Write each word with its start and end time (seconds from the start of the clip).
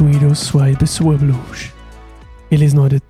Suido 0.00 0.34
Swai 0.34 0.72
bis 0.76 0.98
Urblusch. 0.98 1.74
Wir 2.48 2.56
lesen 2.56 2.80
heute 2.80 3.00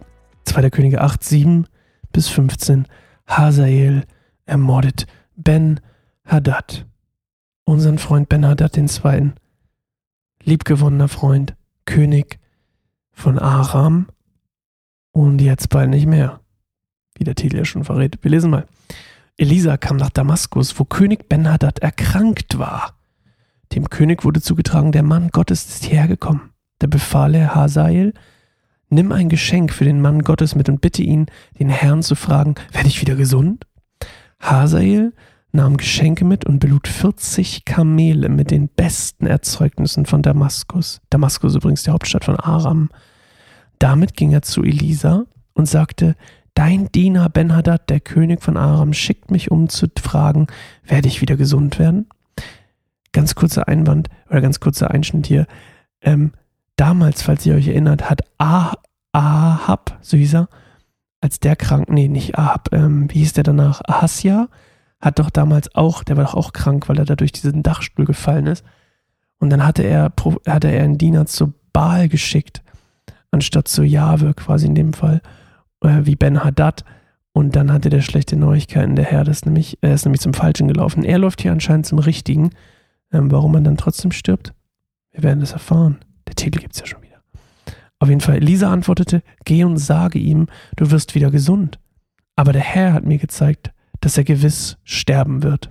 2. 0.47 0.71
Könige 0.71 1.01
8, 1.03 1.23
7 1.23 1.69
bis 2.11 2.27
15. 2.27 2.89
Hazael 3.29 4.05
ermordet 4.45 5.07
Ben 5.37 5.79
Hadad. 6.25 6.89
Unseren 7.63 7.99
Freund 7.99 8.29
Ben 8.29 8.45
Hadad 8.45 8.77
II. 8.77 9.31
Liebgewonnener 10.43 11.07
Freund, 11.07 11.55
König 11.85 12.41
von 13.13 13.39
Aram 13.39 14.09
und 15.13 15.41
jetzt 15.41 15.69
bald 15.69 15.91
nicht 15.91 16.07
mehr. 16.07 16.41
Wie 17.15 17.23
der 17.23 17.37
Titel 17.37 17.59
ja 17.59 17.65
schon 17.65 17.85
verrät. 17.85 18.19
Wir 18.23 18.33
lesen 18.33 18.51
mal. 18.51 18.67
Elisa 19.37 19.77
kam 19.77 19.97
nach 19.97 20.11
Damaskus, 20.11 20.77
wo 20.77 20.85
König 20.87 21.29
Ben-Hadad 21.29 21.79
erkrankt 21.79 22.59
war. 22.59 22.99
Dem 23.77 23.89
König 23.91 24.25
wurde 24.25 24.41
zugetragen, 24.41 24.91
der 24.91 25.05
Mann 25.05 25.29
Gottes 25.29 25.67
ist 25.69 25.85
hierher 25.85 26.09
gekommen. 26.09 26.50
Da 26.81 26.89
befahl 26.89 27.35
er 27.37 27.55
Hazael, 27.55 28.13
nimm 28.89 29.13
ein 29.13 29.29
Geschenk 29.29 29.73
für 29.73 29.85
den 29.85 30.01
Mann 30.01 30.23
Gottes 30.23 30.55
mit 30.57 30.69
und 30.69 30.81
bitte 30.81 31.03
ihn, 31.03 31.27
den 31.59 31.69
Herrn 31.69 32.03
zu 32.03 32.17
fragen, 32.17 32.57
werde 32.73 32.89
ich 32.89 33.01
wieder 33.01 33.15
gesund? 33.15 33.67
Hazael 34.41 35.13
nahm 35.53 35.77
Geschenke 35.77 36.25
mit 36.25 36.47
und 36.47 36.59
belud 36.59 36.89
40 36.89 37.65
Kamele 37.65 38.29
mit 38.29 38.51
den 38.51 38.69
besten 38.69 39.27
Erzeugnissen 39.27 40.07
von 40.07 40.23
Damaskus. 40.23 41.01
Damaskus 41.11 41.55
übrigens 41.55 41.83
die 41.83 41.91
Hauptstadt 41.91 42.25
von 42.25 42.37
Aram. 42.37 42.89
Damit 43.79 44.17
ging 44.17 44.33
er 44.33 44.43
zu 44.43 44.63
Elisa 44.63 45.25
und 45.53 45.67
sagte, 45.67 46.17
Dein 46.55 46.91
Diener 46.93 47.29
Ben-Hadad, 47.29 47.89
der 47.89 48.01
König 48.01 48.43
von 48.43 48.57
Aram, 48.57 48.93
schickt 48.93 49.31
mich, 49.31 49.51
um 49.51 49.69
zu 49.69 49.87
fragen, 49.99 50.47
werde 50.85 51.09
ich 51.09 51.21
wieder 51.21 51.37
gesund 51.37 51.79
werden? 51.79 52.09
Ganz 53.13 53.35
kurzer 53.35 53.69
Einwand 53.69 54.09
oder 54.29 54.41
ganz 54.41 54.61
kurzer 54.61 54.91
Einschnitt 54.91 55.27
hier. 55.27 55.47
Ähm, 56.03 56.33
damals, 56.81 57.23
falls 57.23 57.45
ihr 57.45 57.55
euch 57.55 57.69
erinnert, 57.69 58.09
hat 58.09 58.23
ah 58.39 58.73
Ahab, 59.13 59.99
so 60.01 60.17
hieß 60.17 60.35
er, 60.35 60.49
als 61.21 61.39
der 61.39 61.55
krank, 61.57 61.91
nee, 61.91 62.09
nicht 62.09 62.39
Ahab, 62.39 62.71
ähm, 62.73 63.11
wie 63.11 63.19
hieß 63.19 63.35
der 63.35 63.45
danach? 63.45 63.83
Ahasja 63.87 64.49
hat 65.01 65.19
doch 65.19 65.31
damals 65.31 65.75
auch, 65.75 66.03
der 66.05 66.17
war 66.17 66.25
doch 66.25 66.35
auch 66.35 66.53
krank, 66.53 66.89
weil 66.89 66.99
er 66.99 67.05
da 67.05 67.17
durch 67.17 67.33
diesen 67.33 67.63
Dachstuhl 67.63 68.07
gefallen 68.07 68.47
ist. 68.47 68.65
Und 69.39 69.51
dann 69.51 69.65
hatte 69.65 69.83
er, 69.83 70.13
hatte 70.47 70.69
er 70.69 70.85
einen 70.85 70.99
Diener 70.99 71.27
zu 71.27 71.53
Baal 71.73 72.09
geschickt, 72.09 72.63
anstatt 73.31 73.69
zu 73.69 73.83
Jahwe 73.83 74.35
quasi 74.35 74.67
in 74.67 74.75
dem 74.75 74.93
Fall 74.93 75.21
äh, 75.83 76.01
wie 76.05 76.17
Ben 76.17 76.45
Haddad. 76.45 76.85
Und 77.33 77.57
dann 77.57 77.73
hatte 77.73 77.91
der 77.91 78.03
schlechte 78.03 78.37
Neuigkeiten. 78.37 78.97
Der 78.97 79.05
Herr 79.05 79.27
ist 79.29 79.47
nämlich, 79.47 79.79
er 79.81 79.95
ist 79.95 80.05
nämlich 80.05 80.21
zum 80.21 80.35
Falschen 80.35 80.69
gelaufen. 80.69 81.05
Er 81.05 81.19
läuft 81.19 81.43
hier 81.43 81.53
anscheinend 81.53 81.87
zum 81.87 81.99
Richtigen. 81.99 82.51
Ähm, 83.13 83.31
warum 83.31 83.53
man 83.53 83.65
dann 83.65 83.77
trotzdem 83.77 84.13
stirbt? 84.13 84.53
Wir 85.13 85.23
werden 85.23 85.43
es 85.43 85.53
erfahren. 85.53 85.99
Der 86.31 86.37
Titel 86.37 86.61
gibt 86.61 86.75
es 86.75 86.81
ja 86.81 86.87
schon 86.87 87.03
wieder. 87.03 87.21
Auf 87.99 88.09
jeden 88.09 88.21
Fall, 88.21 88.37
Elisa 88.37 88.73
antwortete, 88.73 89.25
geh 89.45 89.65
und 89.65 89.79
sage 89.79 90.21
ihm, 90.21 90.47
du 90.77 90.93
wirst 90.93 91.17
wieder 91.17 91.33
gesund. 91.33 91.81
Aber 92.37 92.53
der 92.53 92.63
Herr 92.63 92.93
hat 92.93 93.05
mir 93.05 93.19
gezeigt, 93.19 93.73
dass 94.01 94.17
er 94.17 94.23
gewiss 94.23 94.79
sterben 94.85 95.43
wird. 95.43 95.71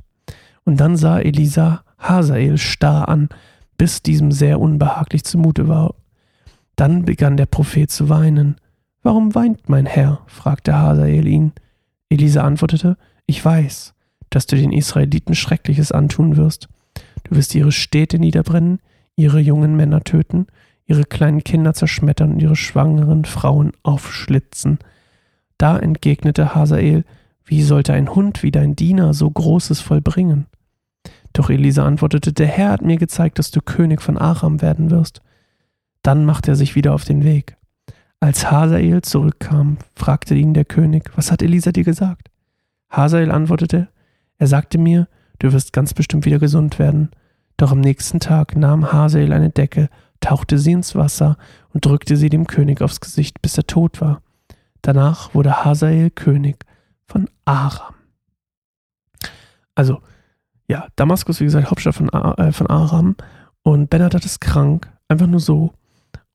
Und 0.66 0.82
dann 0.82 0.98
sah 0.98 1.18
Elisa 1.18 1.86
Hazael 1.98 2.58
starr 2.58 3.08
an, 3.08 3.30
bis 3.78 4.02
diesem 4.02 4.34
sehr 4.34 4.60
unbehaglich 4.60 5.24
zumute 5.24 5.70
war. 5.70 5.96
Dann 6.76 7.06
begann 7.06 7.38
der 7.38 7.46
Prophet 7.46 7.90
zu 7.90 8.10
weinen. 8.10 8.58
Warum 9.02 9.36
weint 9.36 9.70
mein 9.70 9.86
Herr? 9.86 10.24
fragte 10.28 10.78
Hazael 10.78 11.26
ihn. 11.26 11.54
Elisa 12.10 12.44
antwortete, 12.44 12.98
ich 13.28 13.44
weiß, 13.44 13.94
dass 14.30 14.46
du 14.46 14.58
den 14.58 14.74
Israeliten 14.74 15.36
Schreckliches 15.36 15.94
antun 15.94 16.36
wirst. 16.36 16.68
Du 17.24 17.38
wirst 17.38 17.56
ihre 17.56 17.72
Städte 17.72 18.20
niederbrennen, 18.20 18.82
ihre 19.20 19.40
jungen 19.40 19.76
Männer 19.76 20.04
töten, 20.04 20.48
ihre 20.86 21.04
kleinen 21.04 21.44
Kinder 21.44 21.74
zerschmettern 21.74 22.32
und 22.32 22.42
ihre 22.42 22.56
schwangeren 22.56 23.26
Frauen 23.26 23.74
aufschlitzen. 23.84 24.80
Da 25.58 25.78
entgegnete 25.78 26.56
Hazael, 26.56 27.04
wie 27.44 27.62
sollte 27.62 27.94
ein 27.94 28.16
Hund 28.16 28.44
wie 28.44 28.52
dein 28.52 28.76
Diener 28.76 29.14
so 29.14 29.30
Großes 29.30 29.82
vollbringen? 29.82 30.46
Doch 31.34 31.50
Elisa 31.50 31.86
antwortete, 31.86 32.32
der 32.32 32.48
Herr 32.48 32.72
hat 32.72 32.82
mir 32.82 32.98
gezeigt, 32.98 33.40
dass 33.40 33.52
du 33.52 33.62
König 33.62 34.02
von 34.02 34.18
Aram 34.18 34.62
werden 34.62 34.90
wirst. 34.90 35.22
Dann 36.02 36.26
machte 36.26 36.52
er 36.52 36.56
sich 36.56 36.76
wieder 36.76 36.94
auf 36.94 37.04
den 37.04 37.24
Weg. 37.24 37.58
Als 38.22 38.50
Hazael 38.50 39.02
zurückkam, 39.02 39.78
fragte 39.96 40.34
ihn 40.34 40.54
der 40.54 40.66
König, 40.66 41.12
was 41.16 41.32
hat 41.32 41.42
Elisa 41.42 41.72
dir 41.72 41.84
gesagt? 41.84 42.30
Hazael 42.90 43.32
antwortete, 43.32 43.90
er 44.38 44.48
sagte 44.48 44.78
mir, 44.78 45.08
du 45.40 45.52
wirst 45.52 45.74
ganz 45.74 45.94
bestimmt 45.94 46.26
wieder 46.26 46.40
gesund 46.40 46.80
werden. 46.80 47.12
Doch 47.60 47.74
am 47.74 47.82
nächsten 47.82 48.22
Tag 48.22 48.56
nahm 48.56 48.94
Hazael 48.94 49.34
eine 49.34 49.50
Decke, 49.50 49.90
tauchte 50.22 50.58
sie 50.58 50.72
ins 50.72 50.96
Wasser 50.96 51.38
und 51.74 51.84
drückte 51.86 52.16
sie 52.16 52.30
dem 52.30 52.48
König 52.48 52.82
aufs 52.82 53.02
Gesicht, 53.02 53.42
bis 53.42 53.58
er 53.58 53.68
tot 53.68 54.00
war. 54.00 54.22
Danach 54.82 55.34
wurde 55.34 55.66
Hazael 55.66 56.10
König 56.10 56.66
von 57.06 57.30
Aram. 57.44 57.96
Also, 59.76 60.00
ja, 60.70 60.88
Damaskus, 60.96 61.42
wie 61.42 61.44
gesagt, 61.44 61.70
Hauptstadt 61.70 61.96
von, 61.96 62.08
äh, 62.08 62.54
von 62.54 62.68
Aram. 62.68 63.18
Und 63.62 63.90
Benadad 63.90 64.24
ist 64.24 64.40
krank, 64.40 64.90
einfach 65.10 65.28
nur 65.28 65.42
so. 65.42 65.74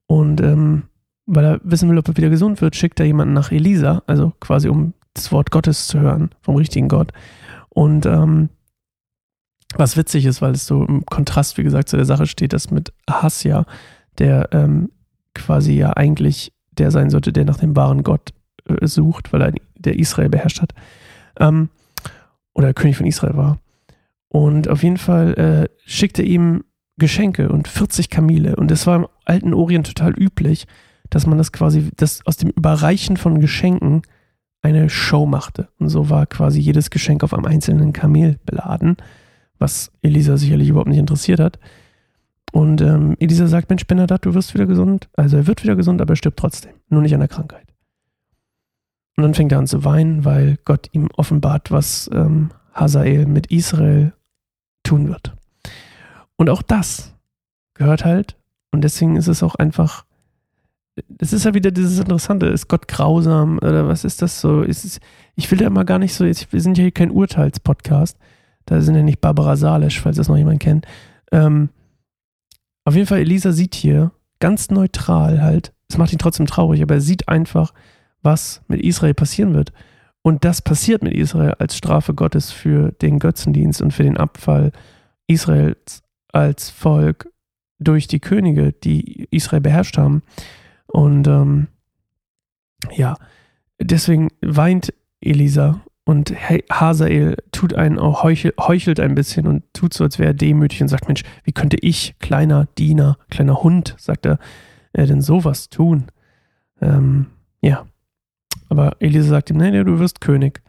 Und 0.07 0.43
ähm, 0.43 0.83
weil 1.25 1.45
er 1.47 1.61
wissen 1.65 1.89
will, 1.89 1.97
ob 1.97 2.07
er 2.07 2.19
wieder 2.19 2.29
gesund 2.29 2.61
wird, 2.61 2.77
schickt 2.77 3.01
er 3.01 3.07
jemanden 3.07 3.33
nach 3.33 3.51
Elisa, 3.51 4.03
also 4.07 4.35
quasi 4.41 4.69
um 4.69 4.93
das 5.15 5.33
Wort 5.33 5.51
Gottes 5.51 5.87
zu 5.87 6.01
hören, 6.01 6.33
vom 6.43 6.57
richtigen 6.57 6.89
Gott. 6.89 7.15
Und 7.71 8.05
ähm, 8.05 8.51
was 9.77 9.97
witzig 9.97 10.27
ist, 10.27 10.43
weil 10.43 10.53
es 10.53 10.67
so 10.67 10.85
im 10.85 11.05
Kontrast, 11.07 11.59
wie 11.59 11.63
gesagt, 11.63 11.89
zu 11.89 11.97
der 11.97 12.07
Sache 12.07 12.27
steht, 12.27 12.53
dass 12.53 12.71
mit 12.71 12.93
Ahasja, 13.07 13.67
der 14.19 14.49
ähm, 14.53 14.91
quasi 15.35 15.75
ja 15.75 15.93
eigentlich 15.93 16.53
der 16.73 16.91
sein 16.91 17.11
sollte, 17.11 17.33
der 17.33 17.45
nach 17.45 17.59
dem 17.59 17.77
wahren 17.77 18.03
Gott 18.03 18.31
äh, 18.69 18.87
sucht, 18.87 19.33
weil 19.33 19.43
er 19.43 19.53
der 19.77 19.99
Israel 19.99 20.29
beherrscht 20.29 20.61
hat, 20.61 20.73
ähm, 21.39 21.69
oder 22.55 22.75
König 22.75 22.97
von 22.97 23.07
Israel 23.07 23.37
war. 23.37 23.59
Und 24.29 24.69
auf 24.69 24.83
jeden 24.83 24.97
Fall 24.97 25.35
äh, 25.35 25.69
schickt 25.85 26.19
er 26.19 26.25
ihm 26.25 26.65
Geschenke 26.97 27.49
und 27.49 27.69
40 27.69 28.11
Kamele. 28.11 28.57
Und 28.57 28.71
das 28.71 28.87
war 28.87 28.97
im 28.97 29.07
alten 29.25 29.55
Orient 29.55 29.87
total 29.87 30.13
üblich, 30.13 30.67
dass 31.11 31.27
man 31.27 31.39
das 31.39 31.53
quasi, 31.53 31.91
das 31.97 32.25
aus 32.27 32.37
dem 32.37 32.51
Überreichen 32.51 33.17
von 33.17 33.41
Geschenken 33.41 34.03
eine 34.63 34.89
Show 34.89 35.27
machte. 35.27 35.69
Und 35.79 35.89
so 35.89 36.09
war 36.11 36.27
quasi 36.27 36.61
jedes 36.61 36.91
Geschenk 36.91 37.23
auf 37.23 37.35
einem 37.35 37.45
einzelnen 37.45 37.93
Kamel 37.93 38.39
beladen, 38.47 38.97
was 39.59 39.93
Elisa 40.03 40.37
sicherlich 40.37 40.69
überhaupt 40.69 40.89
nicht 40.89 40.99
interessiert 40.99 41.41
hat. 41.41 41.59
Und 42.53 42.81
ähm, 42.81 43.17
Elisa 43.19 43.47
sagt, 43.47 43.69
Mensch, 43.71 43.87
Benadat, 43.87 44.25
du 44.25 44.35
wirst 44.35 44.55
wieder 44.55 44.67
gesund. 44.67 45.09
Also 45.15 45.37
er 45.37 45.47
wird 45.47 45.63
wieder 45.63 45.77
gesund, 45.77 46.01
aber 46.01 46.13
er 46.13 46.17
stirbt 46.17 46.39
trotzdem. 46.39 46.75
Nur 46.89 47.03
nicht 47.03 47.15
an 47.15 47.21
der 47.21 47.29
Krankheit. 47.29 47.67
Und 49.17 49.23
dann 49.23 49.35
fängt 49.35 49.53
er 49.53 49.59
an 49.59 49.67
zu 49.67 49.85
weinen, 49.85 50.25
weil 50.25 50.59
Gott 50.65 50.89
ihm 50.93 51.09
offenbart, 51.17 51.71
was 51.71 52.11
ähm, 52.13 52.51
Hazael 52.73 53.27
mit 53.27 53.49
Israel 53.49 54.13
tun 54.83 55.09
wird. 55.09 55.35
Und 56.37 56.51
auch 56.51 56.63
das 56.63 57.15
gehört 57.75 58.05
halt, 58.05 58.37
und 58.73 58.83
deswegen 58.83 59.17
ist 59.17 59.29
es 59.29 59.43
auch 59.43 59.55
einfach 59.55 60.05
es 61.19 61.33
ist 61.33 61.45
ja 61.45 61.55
wieder 61.55 61.71
dieses 61.71 61.99
Interessante, 61.99 62.47
ist 62.47 62.69
Gott 62.69 62.87
grausam 62.89 63.59
oder 63.59 63.89
was 63.89 64.05
ist 64.05 64.23
das 64.23 64.41
so? 64.41 64.63
Ist 64.63 65.01
ich 65.35 65.51
will 65.51 65.61
ja 65.61 65.67
immer 65.67 65.85
gar 65.85 65.99
nicht 65.99 66.15
so, 66.15 66.25
wir 66.25 66.61
sind 66.61 66.79
ja 66.79 66.83
hier 66.83 66.93
kein 66.93 67.11
Urteilspodcast, 67.11 68.17
da 68.67 68.81
sind 68.81 68.95
ja 68.95 69.03
nicht 69.03 69.21
Barbara 69.21 69.57
Salesch, 69.57 70.01
falls 70.01 70.17
das 70.17 70.29
noch 70.29 70.37
jemand 70.37 70.61
kennt. 70.61 70.87
Ähm, 71.33 71.71
auf 72.85 72.95
jeden 72.95 73.07
Fall, 73.07 73.19
Elisa 73.19 73.53
sieht 73.53 73.75
hier 73.75 74.13
ganz 74.41 74.71
neutral 74.71 75.43
halt, 75.43 75.73
es 75.89 75.99
macht 75.99 76.13
ihn 76.13 76.19
trotzdem 76.19 76.47
traurig, 76.47 76.83
aber 76.83 76.95
er 76.95 77.01
sieht 77.01 77.29
einfach, 77.29 77.73
was 78.23 78.63
mit 78.69 78.83
Israel 78.83 79.15
passieren 79.15 79.55
wird. 79.55 79.73
Und 80.23 80.45
das 80.45 80.63
passiert 80.63 81.03
mit 81.03 81.15
Israel 81.15 81.55
als 81.59 81.77
Strafe 81.77 82.15
Gottes 82.15 82.51
für 82.51 82.93
den 82.93 83.19
Götzendienst 83.19 83.83
und 83.83 83.93
für 83.93 84.05
den 84.05 84.17
Abfall 84.17 84.73
Israels 85.27 86.03
als 86.33 86.71
Volk 86.71 87.29
durch 87.79 88.07
die 88.07 88.21
Könige, 88.21 88.73
die 88.73 89.29
Israel 89.31 89.61
beherrscht 89.61 89.99
haben. 89.99 90.23
Und 90.87 91.27
ähm, 91.27 91.69
ja, 92.93 93.17
deswegen 93.81 94.29
weint 94.41 94.95
Elisa 95.21 95.81
und 96.05 96.35
Hazael 96.71 97.37
tut 97.65 97.79
einen 97.79 97.99
auch 97.99 98.23
heuchelt, 98.23 98.55
heuchelt 98.59 99.01
ein 99.01 99.15
bisschen 99.15 99.47
und 99.47 99.63
tut 99.73 99.95
so, 99.95 100.05
als 100.05 100.19
wäre 100.19 100.31
er 100.31 100.35
demütig 100.35 100.83
und 100.83 100.89
sagt, 100.89 101.07
Mensch, 101.07 101.23
wie 101.45 101.53
könnte 101.53 101.77
ich, 101.81 102.15
kleiner 102.19 102.67
Diener, 102.77 103.17
kleiner 103.31 103.63
Hund, 103.63 103.95
sagt 103.99 104.27
er, 104.27 104.39
äh, 104.93 105.07
denn 105.07 105.23
sowas 105.23 105.71
tun? 105.71 106.05
Ähm, 106.81 107.27
ja. 107.63 107.87
Aber 108.69 108.97
Elisa 109.01 109.29
sagt 109.29 109.51
ihm, 109.51 109.57
nee, 109.57 109.71
nee, 109.71 109.85
du 109.85 109.99
wirst 109.99 110.21
König. 110.21 110.63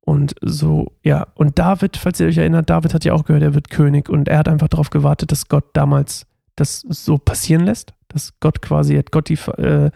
Und 0.00 0.34
so, 0.40 0.92
ja. 1.02 1.26
Und 1.34 1.58
David, 1.58 1.96
falls 1.96 2.20
ihr 2.20 2.26
euch 2.26 2.38
erinnert, 2.38 2.70
David 2.70 2.94
hat 2.94 3.04
ja 3.04 3.12
auch 3.12 3.24
gehört, 3.24 3.42
er 3.42 3.54
wird 3.54 3.70
König. 3.70 4.08
Und 4.08 4.28
er 4.28 4.38
hat 4.38 4.48
einfach 4.48 4.68
darauf 4.68 4.90
gewartet, 4.90 5.30
dass 5.30 5.48
Gott 5.48 5.64
damals 5.74 6.26
das 6.56 6.80
so 6.88 7.18
passieren 7.18 7.64
lässt 7.64 7.94
dass 8.14 8.32
Gott 8.40 8.62
quasi, 8.62 8.96
hat 8.96 9.10
Gott 9.10 9.28
die, 9.28 9.38
äh, 9.58 9.90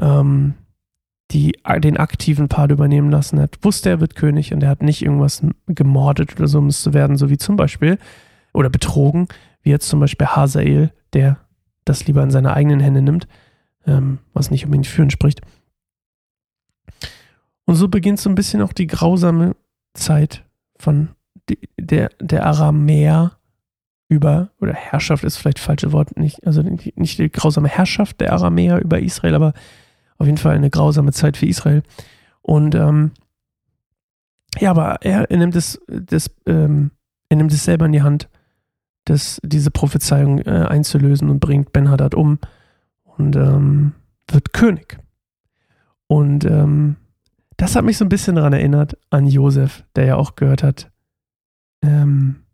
ähm, 0.00 0.54
die, 1.30 1.58
den 1.78 1.98
aktiven 1.98 2.48
Part 2.48 2.70
übernehmen 2.70 3.10
lassen 3.10 3.40
hat, 3.40 3.58
wusste, 3.62 3.90
er 3.90 4.00
wird 4.00 4.14
König 4.14 4.54
und 4.54 4.62
er 4.62 4.70
hat 4.70 4.82
nicht 4.82 5.02
irgendwas 5.02 5.42
gemordet 5.66 6.36
oder 6.36 6.48
so, 6.48 6.58
um 6.58 6.68
es 6.68 6.82
zu 6.82 6.94
werden, 6.94 7.16
so 7.16 7.28
wie 7.28 7.36
zum 7.36 7.56
Beispiel, 7.56 7.98
oder 8.54 8.70
betrogen, 8.70 9.28
wie 9.62 9.70
jetzt 9.70 9.88
zum 9.88 10.00
Beispiel 10.00 10.26
Hazael, 10.26 10.92
der 11.12 11.38
das 11.84 12.06
lieber 12.06 12.22
in 12.22 12.30
seine 12.30 12.54
eigenen 12.54 12.80
Hände 12.80 13.02
nimmt, 13.02 13.28
ähm, 13.86 14.18
was 14.32 14.50
nicht 14.50 14.66
für 14.66 15.02
ihn 15.02 15.10
spricht. 15.10 15.42
Und 17.64 17.74
so 17.74 17.88
beginnt 17.88 18.20
so 18.20 18.30
ein 18.30 18.34
bisschen 18.34 18.62
auch 18.62 18.72
die 18.72 18.86
grausame 18.86 19.54
Zeit 19.92 20.44
von 20.78 21.10
der, 21.78 22.10
der 22.20 22.46
Aramäer 22.46 23.32
über, 24.08 24.50
oder 24.60 24.72
Herrschaft 24.72 25.24
ist 25.24 25.36
vielleicht 25.36 25.58
das 25.58 25.64
falsche 25.64 25.92
Wort, 25.92 26.16
nicht, 26.16 26.46
also 26.46 26.62
nicht 26.62 27.18
die 27.18 27.30
grausame 27.30 27.68
Herrschaft 27.68 28.20
der 28.20 28.32
Aramäer 28.32 28.80
über 28.80 29.00
Israel, 29.00 29.34
aber 29.34 29.52
auf 30.18 30.26
jeden 30.26 30.38
Fall 30.38 30.54
eine 30.54 30.70
grausame 30.70 31.12
Zeit 31.12 31.36
für 31.36 31.46
Israel. 31.46 31.82
Und 32.42 32.74
ähm, 32.74 33.12
ja, 34.58 34.70
aber 34.70 34.98
er, 35.02 35.30
er 35.30 35.36
nimmt 35.36 35.56
es, 35.56 35.80
das, 35.86 36.30
ähm, 36.46 36.90
er 37.28 37.36
nimmt 37.36 37.52
es 37.52 37.64
selber 37.64 37.86
in 37.86 37.92
die 37.92 38.02
Hand, 38.02 38.28
das, 39.04 39.40
diese 39.42 39.70
Prophezeiung 39.70 40.38
äh, 40.40 40.66
einzulösen 40.68 41.30
und 41.30 41.40
bringt 41.40 41.72
Ben-Hadad 41.72 42.14
um 42.14 42.38
und 43.04 43.36
ähm, 43.36 43.92
wird 44.30 44.52
König. 44.52 44.98
Und 46.06 46.44
ähm, 46.44 46.96
das 47.56 47.76
hat 47.76 47.84
mich 47.84 47.98
so 47.98 48.04
ein 48.04 48.10
bisschen 48.10 48.36
daran 48.36 48.52
erinnert 48.52 48.96
an 49.10 49.26
Josef, 49.26 49.84
der 49.96 50.06
ja 50.06 50.16
auch 50.16 50.36
gehört 50.36 50.62
hat, 50.62 50.90
ähm, 51.82 52.44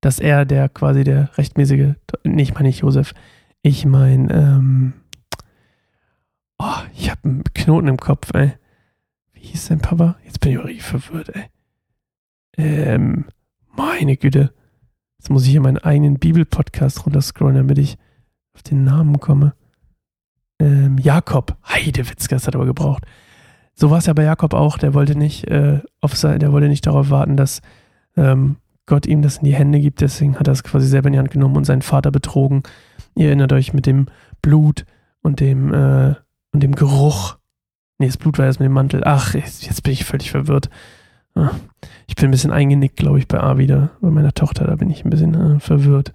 dass 0.00 0.18
er 0.18 0.44
der 0.44 0.68
quasi 0.68 1.04
der 1.04 1.36
rechtmäßige, 1.36 1.94
nee, 2.24 2.42
ich 2.42 2.54
meine 2.54 2.68
nicht 2.68 2.80
Josef, 2.80 3.12
ich 3.62 3.84
meine, 3.84 4.32
ähm, 4.32 4.92
oh, 6.60 6.82
ich 6.94 7.10
habe 7.10 7.20
einen 7.24 7.44
Knoten 7.54 7.88
im 7.88 7.96
Kopf, 7.96 8.30
ey. 8.34 8.52
Wie 9.32 9.40
hieß 9.40 9.66
sein 9.66 9.80
Papa? 9.80 10.16
Jetzt 10.24 10.40
bin 10.40 10.52
ich 10.52 10.64
richtig 10.64 10.82
verwirrt, 10.82 11.30
ey. 11.34 11.44
Ähm, 12.56 13.24
meine 13.74 14.16
Güte. 14.16 14.52
Jetzt 15.18 15.30
muss 15.30 15.44
ich 15.44 15.50
hier 15.50 15.60
meinen 15.60 15.78
eigenen 15.78 16.18
Bibel-Podcast 16.18 17.06
runterscrollen, 17.06 17.56
damit 17.56 17.78
ich 17.78 17.96
auf 18.54 18.62
den 18.62 18.84
Namen 18.84 19.20
komme. 19.20 19.54
Ähm, 20.58 20.98
Jakob. 20.98 21.56
Heidewitzka, 21.66 22.36
das 22.36 22.46
hat 22.46 22.54
aber 22.54 22.66
gebraucht. 22.66 23.06
So 23.74 23.90
war 23.90 23.98
es 23.98 24.06
ja 24.06 24.12
bei 24.12 24.24
Jakob 24.24 24.52
auch. 24.52 24.76
Der 24.76 24.92
wollte 24.92 25.16
nicht 25.16 25.46
äh, 25.48 25.80
auf 26.00 26.16
sein, 26.16 26.40
der 26.40 26.52
wollte 26.52 26.68
nicht 26.68 26.86
darauf 26.86 27.10
warten, 27.10 27.36
dass 27.36 27.62
ähm, 28.16 28.56
Gott 28.84 29.06
ihm 29.06 29.22
das 29.22 29.38
in 29.38 29.44
die 29.44 29.54
Hände 29.54 29.80
gibt. 29.80 30.02
Deswegen 30.02 30.38
hat 30.38 30.48
er 30.48 30.52
es 30.52 30.62
quasi 30.62 30.86
selber 30.86 31.06
in 31.06 31.14
die 31.14 31.18
Hand 31.18 31.30
genommen 31.30 31.56
und 31.56 31.64
seinen 31.64 31.82
Vater 31.82 32.10
betrogen. 32.10 32.62
Ihr 33.14 33.28
erinnert 33.28 33.52
euch 33.52 33.72
mit 33.72 33.86
dem 33.86 34.06
Blut 34.42 34.84
und 35.22 35.40
dem 35.40 35.72
äh, 35.72 36.14
und 36.52 36.62
dem 36.62 36.74
Geruch. 36.74 37.36
Nee, 37.98 38.06
das 38.06 38.16
Blut 38.16 38.38
war 38.38 38.46
erst 38.46 38.60
mit 38.60 38.66
dem 38.66 38.72
Mantel. 38.72 39.02
Ach, 39.04 39.34
jetzt, 39.34 39.82
bin 39.82 39.92
ich 39.92 40.04
völlig 40.04 40.30
verwirrt. 40.30 40.70
Ah, 41.34 41.50
ich 42.06 42.16
bin 42.16 42.26
ein 42.26 42.30
bisschen 42.30 42.50
eingenickt, 42.50 42.96
glaube 42.96 43.18
ich, 43.18 43.28
bei 43.28 43.40
A 43.40 43.58
wieder. 43.58 43.90
Bei 44.00 44.10
meiner 44.10 44.32
Tochter, 44.32 44.66
da 44.66 44.76
bin 44.76 44.90
ich 44.90 45.04
ein 45.04 45.10
bisschen 45.10 45.34
äh, 45.34 45.60
verwirrt. 45.60 46.12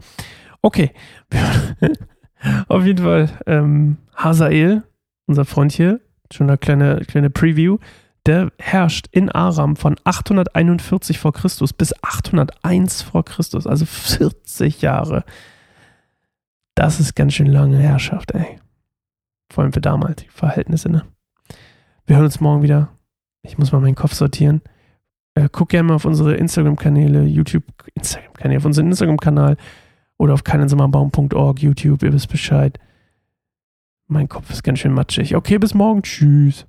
Okay. 0.62 0.92
Auf 2.68 2.86
jeden 2.86 3.04
Fall, 3.04 3.30
ähm, 3.46 3.98
Hazael, 4.16 4.84
unser 5.26 5.46
Freund 5.46 5.72
hier, 5.72 6.02
schon 6.32 6.50
eine 6.50 6.58
kleine, 6.58 7.02
kleine 7.08 7.30
Preview, 7.30 7.78
der 8.26 8.52
herrscht 8.58 9.08
in 9.12 9.30
Aram 9.30 9.76
von 9.76 9.96
841 10.04 11.20
vor 11.20 11.34
Christus 11.34 11.74
bis 11.74 11.94
801 12.04 13.04
vor 13.04 13.24
Christus, 13.24 13.68
also 13.68 13.86
40 13.86 14.82
Jahre. 14.82 15.24
Das 16.74 17.00
ist 17.00 17.16
ganz 17.16 17.34
schön 17.34 17.48
lange 17.48 17.78
Herrschaft, 17.78 18.32
ey. 18.32 18.60
Vor 19.56 19.63
allem 19.63 19.72
für 19.72 19.80
damalige 19.80 20.30
Verhältnisse, 20.34 20.90
ne? 20.90 21.06
Wir 22.06 22.18
hören 22.18 22.25
uns 22.25 22.42
morgen 22.42 22.62
wieder. 22.62 22.90
Ich 23.42 23.57
muss 23.57 23.72
mal 23.72 23.80
meinen 23.80 23.96
Kopf 23.96 24.13
sortieren. 24.13 24.62
Äh, 25.34 25.48
guck 25.50 25.69
gerne 25.69 25.88
mal 25.88 25.94
auf 25.94 26.04
unsere 26.04 26.36
Instagram-Kanäle, 26.36 27.24
YouTube, 27.24 27.63
Instagram-Kanäle, 27.94 28.57
auf 28.57 28.66
unseren 28.66 28.88
Instagram-Kanal 28.88 29.56
oder 30.18 30.34
auf 30.34 30.44
keinensommerbaum.org, 30.44 31.62
YouTube, 31.62 32.04
ihr 32.04 32.12
wisst 32.12 32.28
Bescheid. 32.28 32.81
Mein 34.07 34.28
Kopf 34.28 34.50
ist 34.50 34.62
ganz 34.62 34.80
schön 34.80 34.92
matschig. 34.92 35.38
Okay, 35.38 35.58
bis 35.58 35.74
morgen. 35.74 36.01
Tschüss. 36.01 36.68